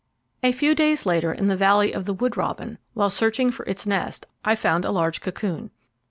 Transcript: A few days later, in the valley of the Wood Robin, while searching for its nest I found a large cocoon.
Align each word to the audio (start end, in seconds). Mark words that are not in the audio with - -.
A 0.41 0.51
few 0.51 0.73
days 0.73 1.05
later, 1.05 1.31
in 1.31 1.45
the 1.45 1.55
valley 1.55 1.93
of 1.93 2.05
the 2.05 2.13
Wood 2.15 2.35
Robin, 2.35 2.79
while 2.95 3.11
searching 3.11 3.51
for 3.51 3.63
its 3.67 3.85
nest 3.85 4.25
I 4.43 4.55
found 4.55 4.83
a 4.83 4.89
large 4.89 5.21
cocoon. 5.21 5.69